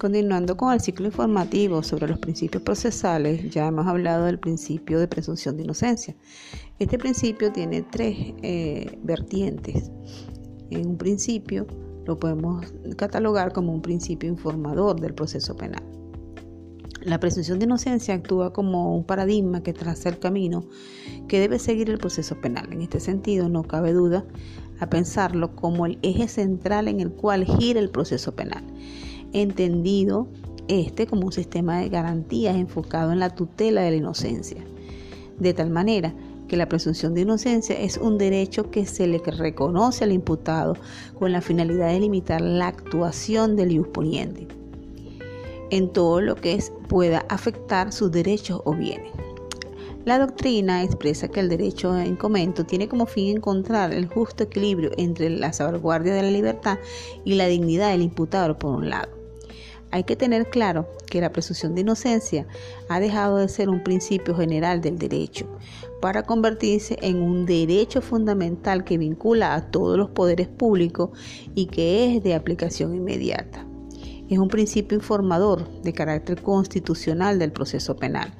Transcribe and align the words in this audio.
Continuando 0.00 0.56
con 0.56 0.72
el 0.72 0.80
ciclo 0.80 1.04
informativo 1.08 1.82
sobre 1.82 2.08
los 2.08 2.18
principios 2.18 2.62
procesales, 2.62 3.50
ya 3.50 3.66
hemos 3.66 3.86
hablado 3.86 4.24
del 4.24 4.38
principio 4.38 4.98
de 4.98 5.06
presunción 5.06 5.58
de 5.58 5.64
inocencia. 5.64 6.16
Este 6.78 6.96
principio 6.96 7.52
tiene 7.52 7.82
tres 7.82 8.16
eh, 8.42 8.98
vertientes. 9.02 9.90
En 10.70 10.86
un 10.86 10.96
principio 10.96 11.66
lo 12.06 12.18
podemos 12.18 12.64
catalogar 12.96 13.52
como 13.52 13.74
un 13.74 13.82
principio 13.82 14.30
informador 14.30 14.98
del 14.98 15.12
proceso 15.12 15.54
penal. 15.54 15.82
La 17.02 17.20
presunción 17.20 17.58
de 17.58 17.66
inocencia 17.66 18.14
actúa 18.14 18.54
como 18.54 18.96
un 18.96 19.04
paradigma 19.04 19.62
que 19.62 19.74
traza 19.74 20.08
el 20.08 20.18
camino 20.18 20.64
que 21.28 21.40
debe 21.40 21.58
seguir 21.58 21.90
el 21.90 21.98
proceso 21.98 22.40
penal. 22.40 22.72
En 22.72 22.80
este 22.80 23.00
sentido, 23.00 23.50
no 23.50 23.64
cabe 23.64 23.92
duda 23.92 24.24
a 24.78 24.88
pensarlo 24.88 25.54
como 25.54 25.84
el 25.84 25.98
eje 26.00 26.26
central 26.26 26.88
en 26.88 27.00
el 27.00 27.12
cual 27.12 27.44
gira 27.44 27.80
el 27.80 27.90
proceso 27.90 28.34
penal 28.34 28.64
entendido 29.32 30.28
este 30.68 31.06
como 31.06 31.26
un 31.26 31.32
sistema 31.32 31.80
de 31.80 31.88
garantías 31.88 32.56
enfocado 32.56 33.12
en 33.12 33.18
la 33.18 33.34
tutela 33.34 33.82
de 33.82 33.90
la 33.90 33.96
inocencia, 33.96 34.64
de 35.38 35.52
tal 35.54 35.70
manera 35.70 36.14
que 36.46 36.56
la 36.56 36.68
presunción 36.68 37.14
de 37.14 37.20
inocencia 37.20 37.78
es 37.78 37.96
un 37.96 38.18
derecho 38.18 38.70
que 38.70 38.86
se 38.86 39.06
le 39.06 39.18
reconoce 39.18 40.04
al 40.04 40.12
imputado 40.12 40.76
con 41.18 41.32
la 41.32 41.40
finalidad 41.40 41.88
de 41.88 42.00
limitar 42.00 42.40
la 42.40 42.68
actuación 42.68 43.56
del 43.56 43.72
iusponiente 43.72 44.48
en 45.70 45.92
todo 45.92 46.20
lo 46.20 46.34
que 46.34 46.62
pueda 46.88 47.24
afectar 47.28 47.92
sus 47.92 48.10
derechos 48.10 48.60
o 48.64 48.74
bienes. 48.74 49.12
La 50.04 50.18
doctrina 50.18 50.82
expresa 50.82 51.28
que 51.28 51.40
el 51.40 51.48
derecho 51.48 51.96
en 51.96 52.16
comento 52.16 52.64
tiene 52.64 52.88
como 52.88 53.06
fin 53.06 53.36
encontrar 53.36 53.92
el 53.92 54.06
justo 54.06 54.44
equilibrio 54.44 54.90
entre 54.96 55.30
la 55.30 55.52
salvaguardia 55.52 56.14
de 56.14 56.22
la 56.22 56.30
libertad 56.30 56.78
y 57.24 57.34
la 57.34 57.46
dignidad 57.46 57.92
del 57.92 58.02
imputado 58.02 58.58
por 58.58 58.74
un 58.74 58.90
lado 58.90 59.19
hay 59.90 60.04
que 60.04 60.16
tener 60.16 60.48
claro 60.50 60.88
que 61.06 61.20
la 61.20 61.32
presunción 61.32 61.74
de 61.74 61.80
inocencia 61.80 62.46
ha 62.88 63.00
dejado 63.00 63.38
de 63.38 63.48
ser 63.48 63.68
un 63.68 63.82
principio 63.82 64.36
general 64.36 64.80
del 64.80 64.98
derecho 64.98 65.46
para 66.00 66.22
convertirse 66.22 66.96
en 67.02 67.20
un 67.20 67.46
derecho 67.46 68.00
fundamental 68.00 68.84
que 68.84 68.98
vincula 68.98 69.54
a 69.54 69.70
todos 69.70 69.98
los 69.98 70.10
poderes 70.10 70.48
públicos 70.48 71.10
y 71.54 71.66
que 71.66 72.16
es 72.16 72.22
de 72.22 72.34
aplicación 72.34 72.94
inmediata. 72.94 73.66
Es 74.28 74.38
un 74.38 74.48
principio 74.48 74.96
informador 74.96 75.68
de 75.82 75.92
carácter 75.92 76.40
constitucional 76.40 77.38
del 77.38 77.50
proceso 77.50 77.96
penal, 77.96 78.32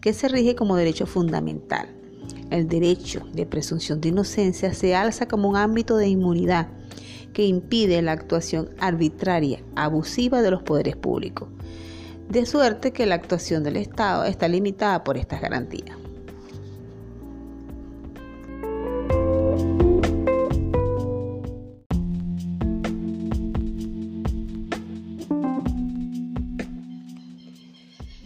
que 0.00 0.12
se 0.12 0.28
rige 0.28 0.56
como 0.56 0.76
derecho 0.76 1.06
fundamental. 1.06 1.88
El 2.50 2.68
derecho 2.68 3.20
de 3.32 3.46
presunción 3.46 4.00
de 4.00 4.08
inocencia 4.08 4.74
se 4.74 4.96
alza 4.96 5.26
como 5.28 5.48
un 5.48 5.56
ámbito 5.56 5.96
de 5.96 6.08
inmunidad 6.08 6.68
que 7.32 7.44
impide 7.44 8.00
la 8.02 8.12
actuación 8.12 8.70
arbitraria, 8.78 9.62
abusiva 9.74 10.42
de 10.42 10.50
los 10.50 10.62
poderes 10.62 10.96
públicos, 10.96 11.48
de 12.28 12.46
suerte 12.46 12.92
que 12.92 13.06
la 13.06 13.14
actuación 13.14 13.62
del 13.62 13.76
Estado 13.76 14.24
está 14.24 14.48
limitada 14.48 15.04
por 15.04 15.16
estas 15.16 15.40
garantías. 15.40 15.96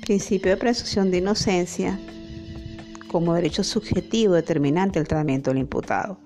Principio 0.00 0.50
de 0.50 0.56
presunción 0.56 1.10
de 1.10 1.18
inocencia 1.18 2.00
como 3.10 3.34
derecho 3.34 3.62
subjetivo 3.62 4.34
determinante 4.34 4.98
del 4.98 5.08
tratamiento 5.08 5.50
del 5.50 5.58
imputado. 5.58 6.18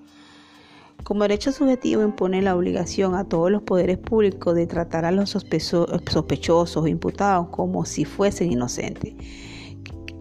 Como 1.03 1.21
derecho 1.23 1.51
subjetivo 1.51 2.01
impone 2.01 2.41
la 2.41 2.55
obligación 2.55 3.13
a 3.15 3.25
todos 3.25 3.51
los 3.51 3.61
poderes 3.61 3.97
públicos 3.97 4.55
de 4.55 4.65
tratar 4.65 5.05
a 5.05 5.11
los 5.11 5.29
sospechosos 5.29 6.77
o 6.77 6.87
imputados 6.87 7.49
como 7.49 7.85
si 7.85 8.05
fuesen 8.05 8.51
inocentes. 8.51 9.13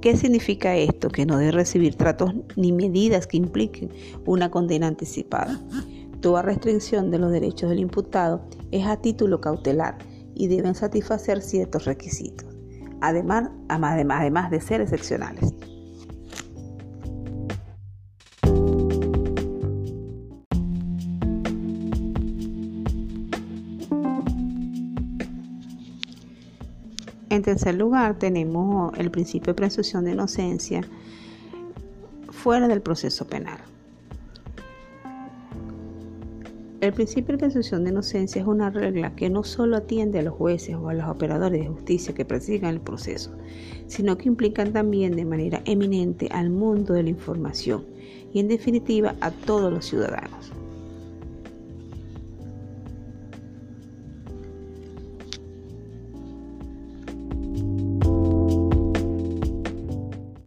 ¿Qué 0.03 0.19
significa 0.19 0.77
esto? 0.77 1.09
Que 1.09 1.25
no 1.25 1.39
debe 1.39 1.53
recibir 1.53 1.95
tratos 1.95 2.34
ni 2.57 2.73
medidas 2.73 3.27
que 3.27 3.39
impliquen 3.39 3.89
una 4.27 4.51
condena 4.51 4.87
anticipada. 4.87 5.59
Toda 6.21 6.43
restricción 6.43 7.11
de 7.11 7.19
los 7.19 7.33
derechos 7.33 7.71
del 7.71 7.79
imputado 7.79 8.43
es 8.71 8.87
a 8.87 8.99
título 8.99 9.41
cautelar 9.41 9.97
y 10.34 10.49
deben 10.49 10.75
satisfacer 10.75 11.41
ciertos 11.41 11.87
requisitos, 11.87 12.47
además, 13.01 13.49
además 13.69 14.51
de 14.51 14.61
ser 14.61 14.83
excepcionales. 14.83 15.53
En 27.34 27.43
tercer 27.43 27.75
lugar, 27.75 28.17
tenemos 28.17 28.97
el 28.97 29.11
principio 29.11 29.55
de 29.55 29.56
presunción 29.56 30.05
de 30.05 30.12
inocencia 30.12 30.83
fuera 32.31 32.69
del 32.69 32.81
proceso 32.81 33.27
penal. 33.27 33.59
El 36.81 36.93
principio 36.93 37.33
de 37.33 37.39
presunción 37.39 37.83
de 37.83 37.91
inocencia 37.91 38.41
es 38.41 38.47
una 38.47 38.71
regla 38.71 39.17
que 39.17 39.31
no 39.31 39.43
solo 39.43 39.78
atiende 39.78 40.21
a 40.21 40.22
los 40.22 40.34
jueces 40.34 40.77
o 40.77 40.89
a 40.89 40.95
los 40.95 41.09
operadores 41.09 41.62
de 41.62 41.69
justicia 41.71 42.15
que 42.15 42.25
presigan 42.25 42.71
el 42.72 42.81
proceso, 42.81 43.33
sino 43.89 44.16
que 44.16 44.28
implican 44.28 44.72
también 44.72 45.16
de 45.16 45.25
manera 45.25 45.61
eminente 45.65 46.28
al 46.31 46.51
mundo 46.51 46.95
de 46.95 47.03
la 47.03 47.11
información 47.11 47.84
y 48.33 48.39
en 48.39 48.47
definitiva 48.47 49.16
a 49.21 49.33
todos 49.33 49.72
los 49.72 49.84
ciudadanos. 49.87 50.53